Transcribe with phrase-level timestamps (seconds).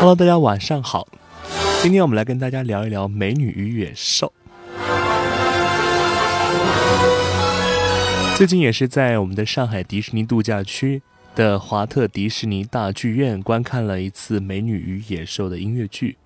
[0.00, 1.08] Hello，大家晚上好。
[1.82, 4.32] 今天我们来跟大家聊一聊《美女与野兽》。
[8.36, 11.02] 最近也是在我们的上海迪士尼度假区
[11.34, 16.16] 的华特迪士尼大剧院观看了一次《美女与野兽》的音乐剧。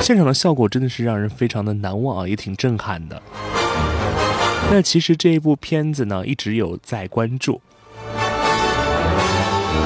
[0.00, 3.20] 现场的效果真的是让人非常的难忘啊，也挺震撼的。
[4.70, 7.54] 那其实这一部片子呢，一直有在关注。《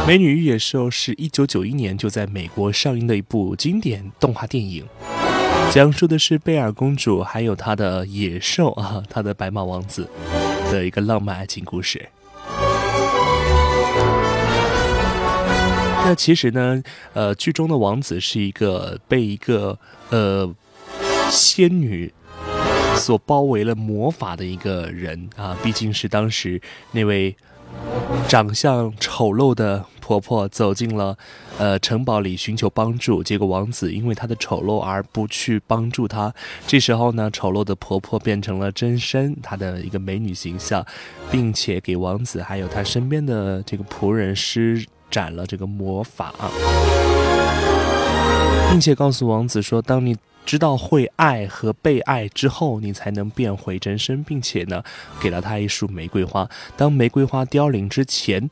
[0.06, 4.84] 美女与野兽》是一九九一年就在美国上映的一部经典动画电影，
[5.70, 10.08] 讲述的是贝尔公主还有她的野兽啊，她的白马王子
[10.72, 12.08] 的一个浪漫爱情故事。
[16.02, 19.78] 那其实呢，呃，剧中的王子是一个被一个
[20.08, 20.52] 呃
[21.30, 22.12] 仙女
[22.96, 27.36] 所包围了魔法的一个人啊，毕竟是当时那位。
[28.28, 31.16] 长相丑陋的婆婆走进了，
[31.58, 33.22] 呃，城堡里寻求帮助。
[33.22, 36.32] 结果王子因为她的丑陋而不去帮助她。
[36.66, 40.84] 这时候呢，丑陋的婆婆变成了真身，她的一个美女形象，
[41.30, 46.32] 并且给王子还有他身边的这个仆人施展了这个魔法，
[48.70, 50.16] 并且告诉王子说：“当你。”
[50.50, 54.82] 知道会爱和被爱之后，你才能变回真身，并且呢，
[55.20, 56.50] 给了他一束玫瑰花。
[56.76, 58.50] 当玫瑰花凋零之前，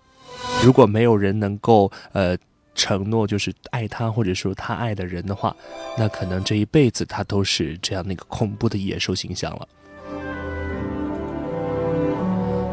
[0.63, 2.39] 如果没有人能够呃
[2.73, 5.57] 承诺就是爱他或者说他爱的人的话，
[5.97, 9.67] 那可能这一辈子他都是这样那个恐怖的野兽形象了。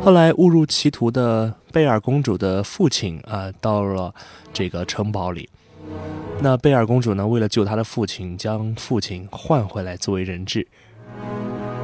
[0.04, 4.14] 后来误入歧途的贝尔公主的父亲啊，到了
[4.54, 5.50] 这个城堡里。
[6.42, 7.26] 那贝尔公主呢？
[7.26, 10.68] 为了救她的父亲，将父亲换回来作为人质。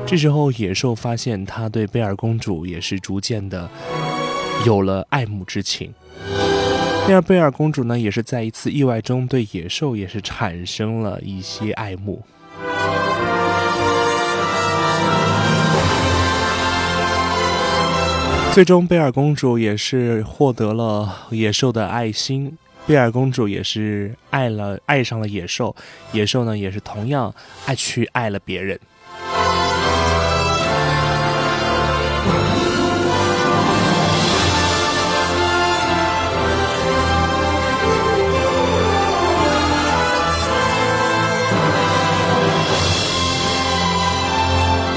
[0.06, 3.70] 这时候，野兽发现他对贝尔公主也是逐渐的
[4.66, 5.94] 有了爱慕之情。
[7.08, 12.22] 第二，贝尔公主呢，也是在一次意外中对野兽也是产生了一些爱慕。
[18.54, 22.58] 最终，贝尔公主也是获得了野兽的爱心。
[22.88, 25.74] 贝尔公主也是爱了，爱上了野兽，
[26.12, 27.34] 野兽呢也是同样
[27.66, 28.78] 爱去爱了别人。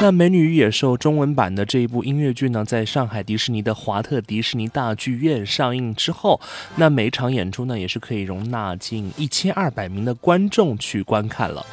[0.04, 6.38] 那《美女与野兽》中文版的这一部音乐剧呢，在上海迪士尼的华特迪士尼大剧院上映之后，
[6.76, 11.64] 那每场演出呢，也是可以容纳近一千二百名的观众去观看了。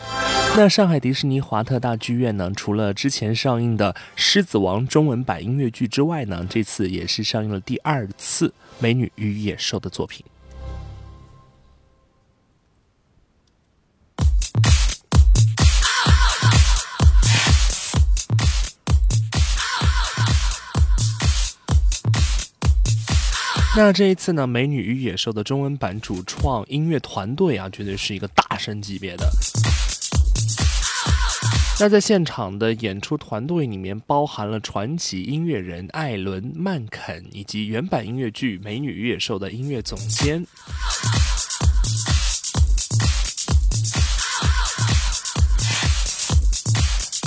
[0.56, 8.48] 那上海迪士尼华特大剧院呢，除了之前上映的《狮子王》中文版音乐剧之外呢，这次也是上映了第二次
[8.80, 10.24] 《美女与野兽》的作品。
[23.78, 29.26] 那这一次呢，《美女与野兽》的中文版主创音乐团队啊，绝对是一个大神级别的。
[31.80, 40.46] 那在现场的演出团队里面，包含了传奇音乐人艾伦·曼肯，以及原版音乐剧《美女与野兽》的音乐总监。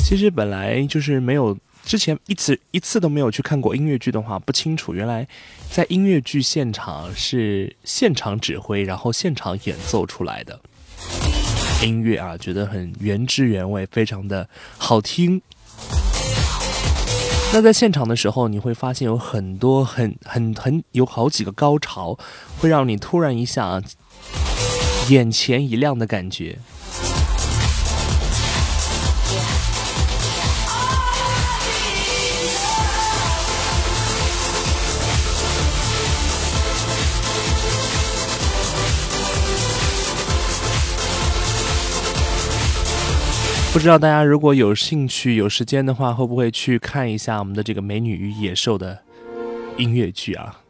[0.04, 1.56] 其实本来就是没有。
[1.84, 5.28] 之前一次一次都没有去看过音乐剧的话，不清楚原来
[5.70, 10.58] 在音乐剧现场是现场指挥，然后现场演奏出来的
[11.82, 15.42] 音乐啊，觉得很原汁原味，非常的好听。
[17.52, 22.18] 那在现场的时候，你会发现有很多很很很有好几个高潮，
[22.58, 23.80] 会让你突然一下
[25.10, 26.58] 眼前一亮的感觉。
[43.74, 48.96] 不知道大家如果有兴趣、有时间的话，会不会去看一下我们的这个《美女与野兽》的
[49.76, 50.60] 音乐剧啊？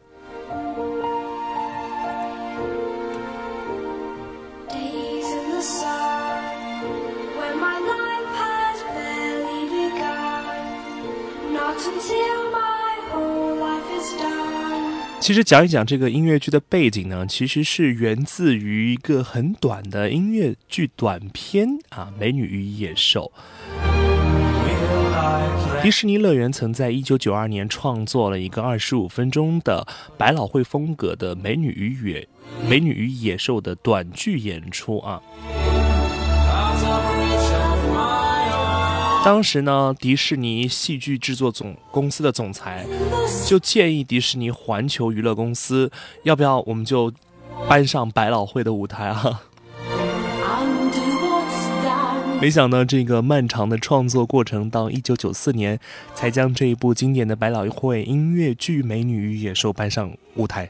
[15.25, 23.33] 其实讲一讲这个音乐剧的背景呢，其实是源自于一个很短的音乐剧短片啊，《美女与野兽》。
[25.83, 29.87] 迪士尼乐园曾在一九九二年创作了一个二十五分钟的
[30.19, 32.29] 百老汇风格的《美女与野
[32.69, 35.23] 美女与野兽》的短剧演出啊。
[39.25, 42.85] 当时呢，迪士尼戏剧制作总公司的总裁
[43.47, 45.91] 就建议迪士尼环球娱乐公司，
[46.25, 47.11] 要不要我们就
[47.67, 49.41] 搬上百老汇的舞台啊？
[52.39, 55.81] 没想到这个漫长的创作过程，到一九九四年
[56.15, 60.69] 才将这一部经典的百老汇音乐剧《美女与野兽》搬上舞台。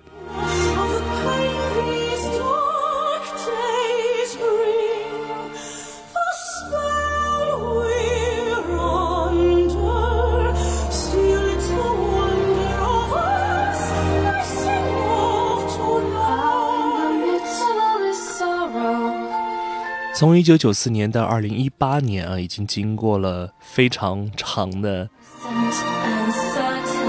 [20.16, 25.10] 从一九九四年到二零一八年啊，已经经过了非常长的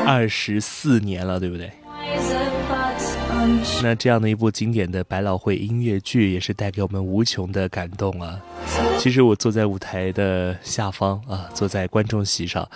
[0.06, 1.72] 二十四年了，对不对？
[3.84, 8.40] 那这样的一部经典的百老汇音乐剧，也是带给我们无穷的感动啊！
[8.98, 12.68] 其实我坐在舞台的下方啊，坐在观众席上，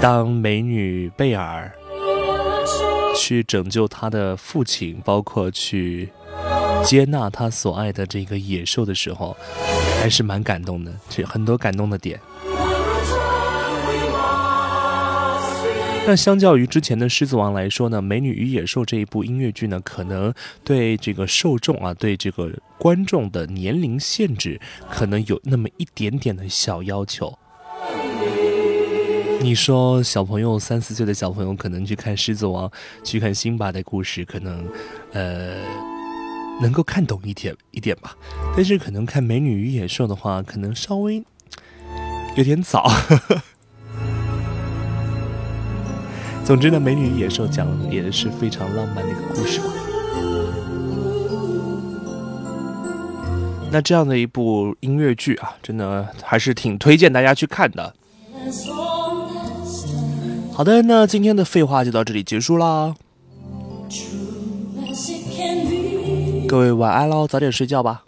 [0.00, 1.70] 当美女贝尔
[3.14, 6.08] 去拯救她的父亲，包括去。
[6.84, 9.36] 接纳他所爱的这个野兽的时候，
[10.00, 12.20] 还是蛮感动的，这很多感动的点。
[16.06, 20.32] 那相较于之前的《狮子王》来说呢，《美女与野兽》这一部音乐剧呢，可能
[20.62, 27.36] 对这个受众啊，对这个观众的年龄限制，可能有那么一点点的小要求。
[29.40, 32.68] 你说小朋友三四岁的小朋友可能去看《狮子王》，
[33.02, 34.64] 去看辛巴的故事，可能，
[35.12, 35.95] 呃。
[36.60, 38.16] 能够看懂一点一点吧，
[38.56, 41.22] 但是可能看《美女与野兽》的话，可能稍微
[42.34, 42.90] 有点早。
[46.44, 49.60] 总之呢，《美女与野兽》讲也是非常浪漫的一个故事。
[53.70, 57.94] 那这样的一部音乐剧啊，真的还是挺推荐大家去看的。
[60.52, 62.94] 好的，那今天的废话就到这里结束啦。
[66.48, 68.04] 各位晚安喽，早点睡觉吧。